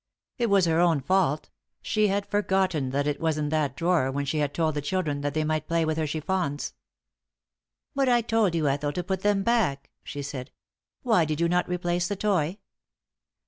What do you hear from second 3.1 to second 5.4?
was in that drawer when she had told the children that